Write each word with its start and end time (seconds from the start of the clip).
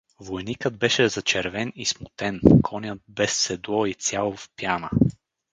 Войникът 0.19 0.77
беше 0.77 1.09
зачервен 1.09 1.71
и 1.75 1.85
смутен, 1.85 2.41
конят 2.63 3.01
без 3.07 3.33
седло 3.33 3.85
и 3.85 3.93
цял 3.93 4.35
в 4.35 4.49
пяна. 4.57 4.89